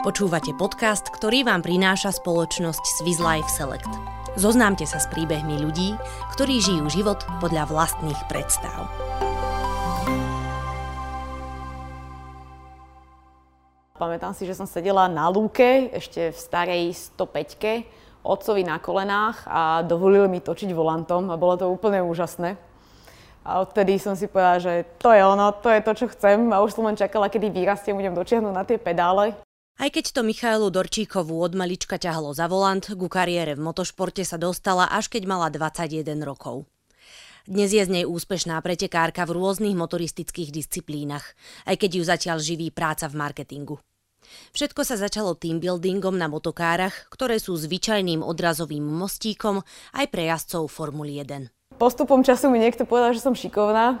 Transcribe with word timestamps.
Počúvate 0.00 0.56
podcast, 0.56 1.12
ktorý 1.12 1.44
vám 1.44 1.60
prináša 1.60 2.08
spoločnosť 2.16 2.80
Swiss 2.96 3.20
Life 3.20 3.52
Select. 3.52 3.84
Zoznámte 4.32 4.88
sa 4.88 4.96
s 4.96 5.04
príbehmi 5.12 5.60
ľudí, 5.60 5.92
ktorí 6.32 6.56
žijú 6.56 6.88
život 6.88 7.20
podľa 7.36 7.68
vlastných 7.68 8.16
predstav. 8.24 8.88
Pamätám 14.00 14.32
si, 14.32 14.48
že 14.48 14.56
som 14.56 14.64
sedela 14.64 15.04
na 15.04 15.28
lúke, 15.28 15.92
ešte 15.92 16.32
v 16.32 16.38
starej 16.40 16.96
105 17.20 18.24
otcovi 18.24 18.64
na 18.64 18.80
kolenách 18.80 19.44
a 19.44 19.84
dovolil 19.84 20.32
mi 20.32 20.40
točiť 20.40 20.72
volantom 20.72 21.28
a 21.28 21.36
bolo 21.36 21.60
to 21.60 21.68
úplne 21.68 22.00
úžasné. 22.00 22.56
A 23.44 23.60
odtedy 23.60 24.00
som 24.00 24.16
si 24.16 24.32
povedala, 24.32 24.64
že 24.64 24.88
to 24.96 25.12
je 25.12 25.20
ono, 25.20 25.52
to 25.60 25.68
je 25.68 25.84
to, 25.84 25.92
čo 25.92 26.06
chcem 26.16 26.48
a 26.56 26.64
už 26.64 26.72
som 26.72 26.88
len 26.88 26.96
čakala, 26.96 27.28
kedy 27.28 27.52
vyrastiem, 27.52 28.00
budem 28.00 28.16
dočiahnuť 28.16 28.54
na 28.56 28.64
tie 28.64 28.80
pedále. 28.80 29.36
Aj 29.80 29.88
keď 29.88 30.12
to 30.12 30.20
Michailu 30.20 30.68
Dorčíkovú 30.68 31.40
od 31.40 31.56
malička 31.56 31.96
ťahalo 31.96 32.36
za 32.36 32.52
volant, 32.52 32.84
ku 32.84 33.08
kariére 33.08 33.56
v 33.56 33.64
motošporte 33.64 34.20
sa 34.28 34.36
dostala 34.36 34.84
až 34.84 35.08
keď 35.08 35.24
mala 35.24 35.48
21 35.48 36.20
rokov. 36.20 36.68
Dnes 37.48 37.72
je 37.72 37.80
z 37.80 37.88
nej 37.88 38.04
úspešná 38.04 38.60
pretekárka 38.60 39.24
v 39.24 39.40
rôznych 39.40 39.72
motoristických 39.72 40.52
disciplínach, 40.52 41.32
aj 41.64 41.80
keď 41.80 41.90
ju 41.96 42.02
zatiaľ 42.04 42.44
živí 42.44 42.68
práca 42.68 43.08
v 43.08 43.24
marketingu. 43.24 43.80
Všetko 44.52 44.84
sa 44.84 45.00
začalo 45.00 45.32
teambuildingom 45.32 46.12
na 46.12 46.28
motokárach, 46.28 47.08
ktoré 47.08 47.40
sú 47.40 47.56
zvyčajným 47.56 48.20
odrazovým 48.20 48.84
mostíkom 48.84 49.64
aj 49.96 50.06
pre 50.12 50.28
jazdcov 50.28 50.68
Formuly 50.68 51.24
1. 51.24 51.80
Postupom 51.80 52.20
času 52.20 52.52
mi 52.52 52.60
niekto 52.60 52.84
povedal, 52.84 53.16
že 53.16 53.24
som 53.24 53.32
šikovná. 53.32 53.96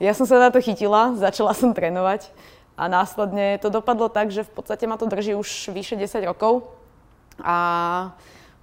Ja 0.00 0.16
som 0.16 0.24
sa 0.24 0.40
na 0.40 0.48
to 0.48 0.64
chytila, 0.64 1.20
začala 1.20 1.52
som 1.52 1.76
trénovať 1.76 2.32
a 2.78 2.86
následne 2.86 3.58
to 3.58 3.74
dopadlo 3.74 4.06
tak, 4.06 4.30
že 4.30 4.46
v 4.46 4.52
podstate 4.54 4.86
ma 4.86 4.94
to 4.94 5.10
drží 5.10 5.34
už 5.34 5.74
vyše 5.74 5.98
10 5.98 6.22
rokov 6.30 6.70
a 7.42 8.14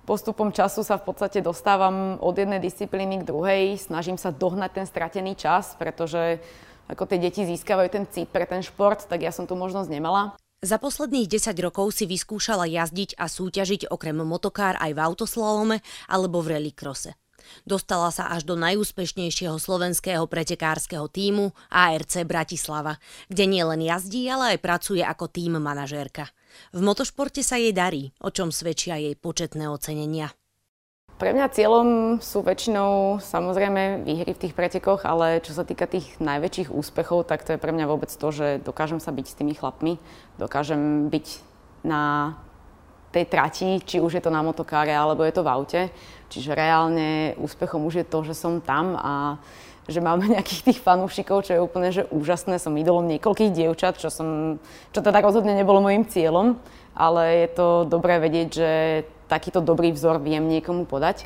postupom 0.07 0.55
času 0.55 0.87
sa 0.87 0.95
v 0.95 1.11
podstate 1.11 1.43
dostávam 1.43 2.15
od 2.23 2.31
jednej 2.37 2.63
disciplíny 2.63 3.19
k 3.19 3.27
druhej, 3.27 3.75
snažím 3.75 4.15
sa 4.15 4.31
dohnať 4.31 4.71
ten 4.71 4.85
stratený 4.87 5.35
čas, 5.35 5.75
pretože 5.75 6.39
ako 6.87 7.03
tie 7.09 7.19
deti 7.19 7.43
získavajú 7.43 7.89
ten 7.91 8.05
cít 8.07 8.31
pre 8.31 8.47
ten 8.47 8.63
šport, 8.63 9.03
tak 9.03 9.19
ja 9.19 9.35
som 9.35 9.43
tu 9.43 9.59
možnosť 9.59 9.89
nemala. 9.91 10.37
Za 10.63 10.79
posledných 10.79 11.27
10 11.27 11.51
rokov 11.59 11.91
si 11.93 12.07
vyskúšala 12.07 12.65
jazdiť 12.65 13.19
a 13.19 13.27
súťažiť 13.27 13.91
okrem 13.91 14.15
motokár 14.15 14.79
aj 14.79 14.95
v 14.95 15.03
autoslalome 15.03 15.77
alebo 16.07 16.39
v 16.39 16.57
rallycrosse. 16.57 17.17
Dostala 17.63 18.09
sa 18.09 18.31
až 18.31 18.45
do 18.45 18.55
najúspešnejšieho 18.55 19.57
slovenského 19.57 20.25
pretekárskeho 20.29 21.09
týmu 21.09 21.51
ARC 21.69 22.21
Bratislava, 22.27 22.97
kde 23.27 23.43
nielen 23.49 23.81
jazdí, 23.83 24.27
ale 24.29 24.55
aj 24.55 24.63
pracuje 24.63 25.03
ako 25.03 25.31
tým 25.31 25.57
manažérka. 25.57 26.29
V 26.71 26.79
motošporte 26.83 27.43
sa 27.43 27.59
jej 27.59 27.75
darí, 27.75 28.15
o 28.23 28.31
čom 28.31 28.53
svedčia 28.53 28.95
jej 28.95 29.15
početné 29.19 29.67
ocenenia. 29.67 30.31
Pre 31.15 31.31
mňa 31.31 31.47
cieľom 31.47 31.87
sú 32.19 32.43
väčšinou 32.43 33.23
samozrejme 33.23 34.03
výhry 34.03 34.35
v 34.35 34.41
tých 34.47 34.51
pretekoch, 34.51 35.07
ale 35.07 35.39
čo 35.39 35.55
sa 35.55 35.63
týka 35.63 35.87
tých 35.87 36.19
najväčších 36.19 36.67
úspechov, 36.67 37.23
tak 37.23 37.47
to 37.47 37.55
je 37.55 37.61
pre 37.63 37.71
mňa 37.71 37.87
vôbec 37.87 38.11
to, 38.11 38.27
že 38.35 38.59
dokážem 38.59 38.99
sa 38.99 39.15
byť 39.15 39.25
s 39.31 39.37
tými 39.39 39.55
chlapmi, 39.55 39.95
dokážem 40.35 41.07
byť 41.07 41.27
na 41.87 42.35
tej 43.15 43.25
trati, 43.31 43.79
či 43.79 44.03
už 44.03 44.19
je 44.19 44.23
to 44.23 44.33
na 44.33 44.43
motokáre 44.43 44.91
alebo 44.91 45.23
je 45.23 45.31
to 45.31 45.45
v 45.47 45.51
aute. 45.51 45.81
Čiže 46.27 46.51
reálne 46.51 47.31
úspechom 47.39 47.79
už 47.87 48.03
je 48.03 48.05
to, 48.05 48.19
že 48.27 48.35
som 48.35 48.59
tam 48.59 48.99
a 48.99 49.39
že 49.87 50.03
máme 50.03 50.27
nejakých 50.35 50.71
tých 50.71 50.79
fanúšikov, 50.83 51.47
čo 51.47 51.55
je 51.55 51.63
úplne 51.63 51.89
že 51.95 52.03
úžasné. 52.11 52.59
Som 52.59 52.75
idolom 52.75 53.07
niekoľkých 53.07 53.55
dievčat, 53.55 53.95
čo, 53.95 54.11
som, 54.11 54.59
čo 54.91 54.99
teda 54.99 55.23
rozhodne 55.23 55.55
nebolo 55.55 55.79
môjim 55.79 56.03
cieľom, 56.03 56.59
ale 56.91 57.47
je 57.47 57.49
to 57.55 57.67
dobré 57.87 58.19
vedieť, 58.19 58.47
že 58.51 58.71
takýto 59.31 59.63
dobrý 59.63 59.95
vzor 59.95 60.21
viem 60.21 60.45
niekomu 60.45 60.85
podať. 60.85 61.25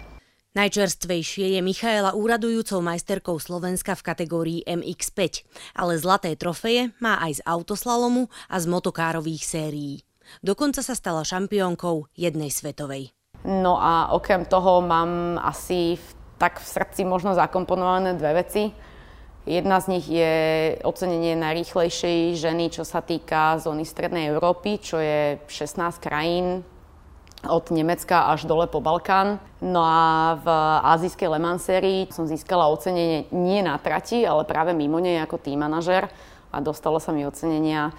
Najčerstvejšie 0.49 1.55
je 1.55 1.61
Michaela 1.61 2.17
úradujúcou 2.17 2.81
majsterkou 2.81 3.37
Slovenska 3.37 3.93
v 3.93 4.01
kategórii 4.01 4.59
MX5, 4.65 5.45
ale 5.77 5.93
zlaté 6.01 6.33
trofeje 6.33 6.89
má 6.97 7.21
aj 7.21 7.37
z 7.37 7.41
autoslalomu 7.45 8.33
a 8.49 8.57
z 8.57 8.65
motokárových 8.65 9.45
sérií. 9.45 10.08
Dokonca 10.39 10.81
sa 10.81 10.95
stala 10.95 11.25
šampiónkou 11.25 12.11
jednej 12.15 12.49
svetovej. 12.53 13.11
No 13.47 13.79
a 13.79 14.11
okrem 14.11 14.43
toho 14.43 14.83
mám 14.83 15.39
asi 15.39 15.95
v, 15.95 16.07
tak 16.35 16.59
v 16.59 16.67
srdci 16.67 17.07
možno 17.07 17.31
zakomponované 17.35 18.15
dve 18.19 18.43
veci. 18.43 18.63
Jedna 19.47 19.79
z 19.79 19.85
nich 19.97 20.05
je 20.05 20.33
ocenenie 20.83 21.33
najrýchlejšej 21.39 22.37
ženy, 22.37 22.69
čo 22.69 22.83
sa 22.83 22.99
týka 22.99 23.57
zóny 23.57 23.87
Strednej 23.87 24.29
Európy, 24.29 24.77
čo 24.77 24.99
je 24.99 25.39
16 25.47 26.03
krajín 26.03 26.61
od 27.47 27.71
Nemecka 27.71 28.27
až 28.27 28.43
dole 28.43 28.67
po 28.67 28.83
Balkán. 28.83 29.39
No 29.63 29.79
a 29.79 30.35
v 30.43 30.47
azijskej 30.83 31.31
Le 31.31 31.39
Mans 31.39 31.63
sérii 31.63 32.11
som 32.11 32.27
získala 32.27 32.67
ocenenie 32.67 33.31
nie 33.31 33.63
na 33.63 33.79
trati, 33.79 34.27
ale 34.27 34.43
práve 34.43 34.75
mimo 34.75 34.99
nej 34.99 35.23
ako 35.23 35.39
team 35.39 35.63
manažer 35.63 36.11
a 36.51 36.59
dostalo 36.59 36.99
sa 36.99 37.15
mi 37.15 37.23
ocenenia 37.23 37.95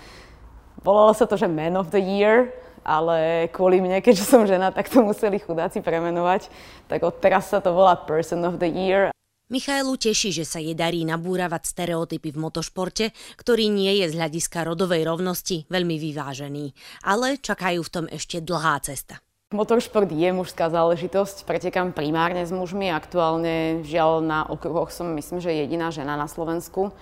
Volalo 0.81 1.13
sa 1.13 1.29
to, 1.29 1.37
že 1.37 1.45
Man 1.45 1.77
of 1.77 1.93
the 1.93 2.01
Year, 2.01 2.57
ale 2.81 3.49
kvôli 3.53 3.85
mne, 3.85 4.01
keďže 4.01 4.25
som 4.25 4.49
žena, 4.49 4.73
tak 4.73 4.89
to 4.89 5.05
museli 5.05 5.37
chudáci 5.37 5.85
premenovať. 5.85 6.49
Tak 6.89 7.05
odteraz 7.05 7.53
sa 7.53 7.61
to 7.61 7.77
volá 7.77 8.01
Person 8.01 8.41
of 8.49 8.57
the 8.57 8.69
Year. 8.69 9.13
Michailu 9.53 9.99
teší, 10.01 10.33
že 10.33 10.49
sa 10.49 10.57
jej 10.63 10.73
darí 10.73 11.05
nabúravať 11.05 11.69
stereotypy 11.69 12.33
v 12.33 12.39
motošporte, 12.39 13.13
ktorý 13.37 13.69
nie 13.69 13.99
je 14.01 14.15
z 14.15 14.17
hľadiska 14.17 14.63
rodovej 14.65 15.05
rovnosti 15.05 15.69
veľmi 15.69 16.01
vyvážený. 16.01 16.73
Ale 17.05 17.37
čakajú 17.37 17.83
v 17.85 17.93
tom 17.93 18.07
ešte 18.09 18.41
dlhá 18.41 18.81
cesta. 18.81 19.21
Motoršport 19.51 20.07
je 20.07 20.31
mužská 20.31 20.71
záležitosť, 20.71 21.43
pretekám 21.45 21.91
primárne 21.91 22.47
s 22.47 22.55
mužmi. 22.55 22.89
Aktuálne 22.95 23.83
žiaľ 23.83 24.23
na 24.23 24.47
okruhoch 24.47 24.95
som 24.95 25.11
myslím, 25.19 25.43
že 25.43 25.51
jediná 25.51 25.91
žena 25.91 26.15
na 26.15 26.31
Slovensku, 26.31 26.95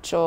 čo 0.00 0.22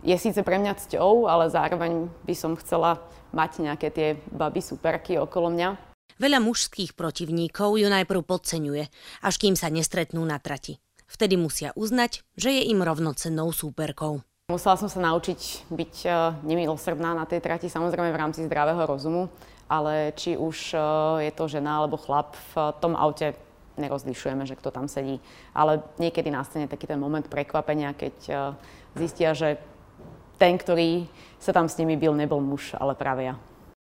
je 0.00 0.16
síce 0.16 0.40
pre 0.40 0.56
mňa 0.56 0.76
cťou, 0.76 1.28
ale 1.28 1.52
zároveň 1.52 2.08
by 2.24 2.34
som 2.36 2.56
chcela 2.56 3.00
mať 3.36 3.50
nejaké 3.60 3.88
tie 3.92 4.08
baby 4.32 4.64
superky 4.64 5.20
okolo 5.20 5.52
mňa. 5.52 5.76
Veľa 6.20 6.40
mužských 6.44 6.92
protivníkov 6.92 7.80
ju 7.80 7.88
najprv 7.88 8.20
podceňuje, 8.20 8.84
až 9.24 9.34
kým 9.40 9.56
sa 9.56 9.72
nestretnú 9.72 10.20
na 10.20 10.36
trati. 10.36 10.76
Vtedy 11.08 11.40
musia 11.40 11.72
uznať, 11.74 12.22
že 12.36 12.52
je 12.52 12.62
im 12.68 12.84
rovnocennou 12.84 13.48
súperkou. 13.50 14.20
Musela 14.52 14.76
som 14.76 14.90
sa 14.90 15.00
naučiť 15.00 15.70
byť 15.70 15.94
e, 16.04 16.10
nemilosrdná 16.42 17.14
na 17.14 17.24
tej 17.24 17.38
trati, 17.38 17.70
samozrejme 17.70 18.10
v 18.10 18.20
rámci 18.20 18.42
zdravého 18.44 18.82
rozumu, 18.82 19.30
ale 19.70 20.10
či 20.18 20.34
už 20.34 20.74
e, 20.74 20.78
je 21.30 21.32
to 21.32 21.46
žena 21.46 21.82
alebo 21.82 21.96
chlap, 21.96 22.34
v 22.54 22.74
tom 22.82 22.98
aute 22.98 23.38
nerozlišujeme, 23.78 24.42
že 24.44 24.58
kto 24.58 24.74
tam 24.74 24.90
sedí. 24.90 25.22
Ale 25.54 25.86
niekedy 26.02 26.28
nastane 26.28 26.66
taký 26.66 26.90
ten 26.90 26.98
moment 26.98 27.24
prekvapenia, 27.24 27.94
keď 27.94 28.16
e, 28.26 28.34
zistia, 28.98 29.32
že 29.32 29.62
ten, 30.40 30.56
ktorý 30.56 31.04
sa 31.36 31.52
tam 31.52 31.68
s 31.68 31.76
nimi 31.76 32.00
bil, 32.00 32.16
nebol 32.16 32.40
muž, 32.40 32.72
ale 32.80 32.96
práve 32.96 33.28
ja. 33.28 33.36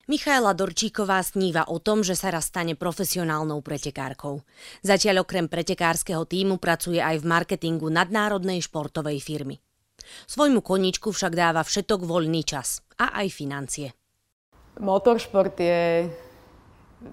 Michaela 0.07 0.55
Dorčíková 0.55 1.19
sníva 1.19 1.67
o 1.67 1.83
tom, 1.83 1.99
že 1.99 2.15
sa 2.15 2.31
raz 2.31 2.47
stane 2.47 2.79
profesionálnou 2.79 3.59
pretekárkou. 3.59 4.39
Zatiaľ 4.79 5.27
okrem 5.27 5.51
pretekárskeho 5.51 6.23
týmu 6.23 6.63
pracuje 6.63 7.03
aj 7.03 7.19
v 7.19 7.27
marketingu 7.27 7.91
nadnárodnej 7.91 8.63
športovej 8.63 9.19
firmy. 9.19 9.59
Svojmu 10.31 10.63
koničku 10.63 11.11
však 11.11 11.35
dáva 11.35 11.59
všetok 11.59 12.07
voľný 12.07 12.47
čas 12.47 12.79
a 12.95 13.19
aj 13.19 13.27
financie. 13.35 13.91
Motoršport 14.79 15.59
je 15.59 16.07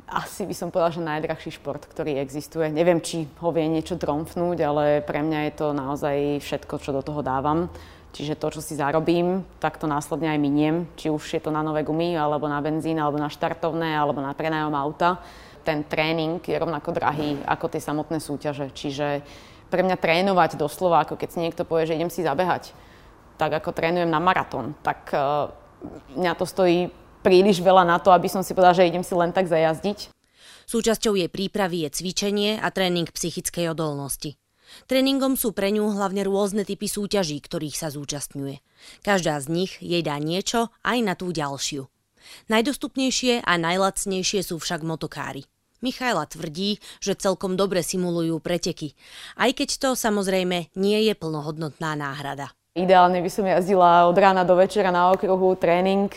asi 0.09 0.49
by 0.49 0.55
som 0.57 0.73
povedala, 0.73 0.97
že 0.97 1.03
najdrahší 1.05 1.51
šport, 1.61 1.85
ktorý 1.85 2.17
existuje. 2.17 2.73
Neviem, 2.73 3.05
či 3.05 3.29
ho 3.45 3.53
vie 3.53 3.69
niečo 3.69 4.01
tromfnúť, 4.01 4.59
ale 4.65 4.85
pre 5.05 5.21
mňa 5.21 5.51
je 5.51 5.53
to 5.61 5.67
naozaj 5.77 6.41
všetko, 6.41 6.81
čo 6.81 6.97
do 6.97 7.05
toho 7.05 7.21
dávam. 7.21 7.69
Čiže 8.15 8.39
to, 8.39 8.55
čo 8.55 8.61
si 8.63 8.79
zarobím, 8.79 9.43
tak 9.59 9.83
to 9.83 9.91
následne 9.91 10.31
aj 10.31 10.39
miniem. 10.39 10.87
Či 10.95 11.11
už 11.11 11.35
je 11.35 11.43
to 11.43 11.51
na 11.51 11.67
nové 11.67 11.83
gumy, 11.83 12.15
alebo 12.15 12.47
na 12.47 12.63
benzín, 12.63 13.03
alebo 13.03 13.19
na 13.19 13.27
štartovné, 13.27 13.91
alebo 13.91 14.23
na 14.23 14.31
prenajom 14.31 14.71
auta. 14.71 15.19
Ten 15.67 15.83
tréning 15.83 16.39
je 16.39 16.55
rovnako 16.55 16.95
drahý 16.95 17.43
ako 17.43 17.75
tie 17.75 17.83
samotné 17.83 18.23
súťaže. 18.23 18.71
Čiže 18.71 19.27
pre 19.67 19.83
mňa 19.83 19.99
trénovať 19.99 20.55
doslova, 20.55 21.03
ako 21.03 21.19
keď 21.19 21.29
si 21.35 21.43
niekto 21.43 21.67
povie, 21.67 21.91
že 21.91 21.99
idem 21.99 22.13
si 22.13 22.23
zabehať, 22.23 22.71
tak 23.35 23.59
ako 23.59 23.75
trénujem 23.75 24.07
na 24.07 24.23
maratón, 24.23 24.79
tak 24.87 25.11
uh, 25.11 25.51
mňa 26.15 26.39
to 26.39 26.47
stojí 26.47 26.95
príliš 27.27 27.59
veľa 27.59 27.83
na 27.83 27.99
to, 27.99 28.15
aby 28.15 28.31
som 28.31 28.47
si 28.47 28.55
povedala, 28.55 28.79
že 28.79 28.87
idem 28.87 29.03
si 29.03 29.17
len 29.17 29.35
tak 29.35 29.51
zajazdiť. 29.51 30.15
Súčasťou 30.71 31.19
jej 31.19 31.27
prípravy 31.27 31.89
je 31.89 31.91
cvičenie 31.91 32.63
a 32.63 32.71
tréning 32.71 33.11
psychickej 33.11 33.75
odolnosti. 33.75 34.39
Tréningom 34.91 35.39
sú 35.39 35.55
pre 35.55 35.73
ňu 35.73 35.95
hlavne 35.95 36.27
rôzne 36.27 36.63
typy 36.67 36.91
súťaží, 36.91 37.41
ktorých 37.41 37.77
sa 37.79 37.89
zúčastňuje. 37.91 38.61
Každá 39.03 39.39
z 39.41 39.47
nich 39.49 39.73
jej 39.81 40.03
dá 40.05 40.21
niečo 40.21 40.75
aj 40.85 40.99
na 41.03 41.15
tú 41.17 41.31
ďalšiu. 41.31 41.89
Najdostupnejšie 42.49 43.45
a 43.45 43.53
najlacnejšie 43.61 44.41
sú 44.41 44.57
však 44.57 44.81
motokári. 44.85 45.45
Michaela 45.85 46.25
tvrdí, 46.25 46.81
že 46.97 47.13
celkom 47.13 47.61
dobre 47.61 47.85
simulujú 47.85 48.41
preteky, 48.41 48.97
aj 49.37 49.53
keď 49.53 49.69
to 49.77 49.89
samozrejme 49.93 50.73
nie 50.81 50.99
je 51.05 51.13
plnohodnotná 51.13 51.93
náhrada. 51.93 52.57
Ideálne 52.75 53.21
by 53.21 53.31
som 53.31 53.45
jazdila 53.45 54.09
od 54.09 54.17
rána 54.17 54.43
do 54.43 54.57
večera 54.57 54.89
na 54.89 55.13
okruhu, 55.13 55.55
tréning. 55.61 56.09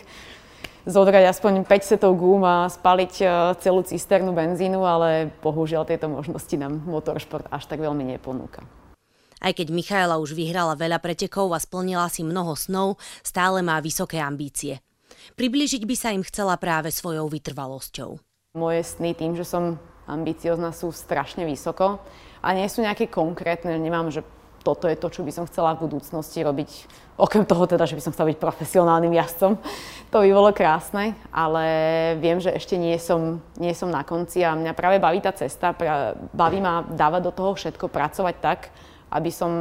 Zodrať 0.87 1.27
aspoň 1.27 1.67
5 1.67 1.83
setov 1.83 2.15
gum 2.15 2.47
a 2.47 2.71
spaliť 2.71 3.13
e, 3.19 3.25
celú 3.59 3.83
cisternu 3.83 4.31
benzínu, 4.31 4.79
ale 4.87 5.29
bohužiaľ 5.43 5.83
tieto 5.83 6.07
možnosti 6.07 6.55
nám 6.55 6.79
motoršport 6.87 7.51
až 7.51 7.67
tak 7.67 7.83
veľmi 7.83 8.07
neponúka. 8.15 8.63
Aj 9.37 9.53
keď 9.53 9.69
Michaela 9.69 10.17
už 10.17 10.33
vyhrala 10.33 10.73
veľa 10.73 10.97
pretekov 10.97 11.53
a 11.53 11.61
splnila 11.61 12.09
si 12.09 12.25
mnoho 12.25 12.57
snov, 12.57 12.97
stále 13.21 13.61
má 13.61 13.77
vysoké 13.83 14.17
ambície. 14.17 14.81
Priblížiť 15.37 15.83
by 15.85 15.95
sa 15.99 16.09
im 16.15 16.25
chcela 16.25 16.57
práve 16.57 16.89
svojou 16.89 17.29
vytrvalosťou. 17.29 18.17
Moje 18.57 18.81
sny 18.81 19.13
tým, 19.13 19.37
že 19.37 19.45
som 19.45 19.77
ambiciozna, 20.07 20.71
sú 20.71 20.89
strašne 20.89 21.43
vysoko 21.43 21.99
a 22.41 22.47
nie 22.55 22.65
sú 22.71 22.81
nejaké 22.81 23.11
konkrétne, 23.11 23.75
nemám, 23.75 24.09
že 24.09 24.23
toto 24.67 24.91
je 24.91 24.99
to, 24.99 25.07
čo 25.07 25.23
by 25.23 25.31
som 25.31 25.47
chcela 25.47 25.79
v 25.79 25.87
budúcnosti 25.87 26.43
robiť. 26.43 26.69
Okrem 27.15 27.47
toho 27.47 27.63
teda, 27.63 27.87
že 27.87 27.95
by 27.95 28.03
som 28.03 28.11
chcela 28.11 28.35
byť 28.35 28.43
profesionálnym 28.43 29.15
jazdcom. 29.15 29.55
To 30.11 30.17
by 30.19 30.29
bolo 30.35 30.51
krásne, 30.51 31.15
ale 31.31 31.63
viem, 32.19 32.43
že 32.43 32.51
ešte 32.51 32.75
nie 32.75 32.99
som, 32.99 33.39
nie 33.55 33.71
som 33.71 33.87
na 33.87 34.03
konci 34.03 34.43
a 34.43 34.59
mňa 34.59 34.75
práve 34.75 34.99
baví 34.99 35.23
tá 35.23 35.31
cesta, 35.31 35.71
baví 36.35 36.59
ma 36.59 36.83
dávať 36.83 37.21
do 37.23 37.31
toho 37.31 37.55
všetko, 37.55 37.87
pracovať 37.87 38.35
tak, 38.43 38.59
aby 39.15 39.31
som 39.31 39.51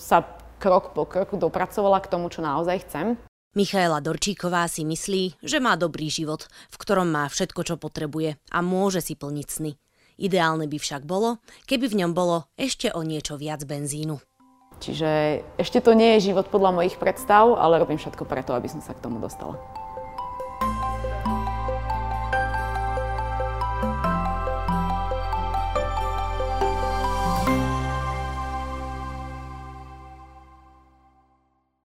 sa 0.00 0.24
krok 0.56 0.96
po 0.96 1.04
kroku 1.04 1.36
dopracovala 1.36 2.00
k 2.00 2.08
tomu, 2.08 2.32
čo 2.32 2.40
naozaj 2.40 2.88
chcem. 2.88 3.20
Michaela 3.54 4.02
Dorčíková 4.02 4.66
si 4.66 4.82
myslí, 4.82 5.38
že 5.38 5.62
má 5.62 5.78
dobrý 5.78 6.10
život, 6.10 6.50
v 6.72 6.76
ktorom 6.80 7.06
má 7.06 7.28
všetko, 7.30 7.60
čo 7.62 7.74
potrebuje 7.78 8.40
a 8.50 8.58
môže 8.64 8.98
si 8.98 9.14
plniť 9.14 9.46
sny. 9.46 9.78
Ideálne 10.18 10.66
by 10.66 10.78
však 10.78 11.06
bolo, 11.06 11.38
keby 11.70 11.86
v 11.90 11.98
ňom 12.02 12.12
bolo 12.14 12.50
ešte 12.58 12.90
o 12.90 13.06
niečo 13.06 13.38
viac 13.38 13.62
benzínu. 13.62 14.18
Čiže 14.82 15.42
ešte 15.56 15.78
to 15.80 15.94
nie 15.94 16.16
je 16.18 16.32
život 16.32 16.50
podľa 16.50 16.82
mojich 16.82 16.98
predstav, 16.98 17.54
ale 17.56 17.80
robím 17.80 18.00
všetko 18.00 18.26
preto, 18.26 18.52
aby 18.56 18.68
som 18.68 18.82
sa 18.82 18.92
k 18.92 19.02
tomu 19.02 19.22
dostala. 19.22 19.56